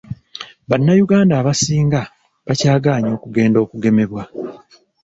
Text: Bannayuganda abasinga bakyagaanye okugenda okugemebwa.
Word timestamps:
Bannayuganda 0.69 1.33
abasinga 1.37 2.01
bakyagaanye 2.47 3.09
okugenda 3.17 3.57
okugemebwa. 3.65 4.23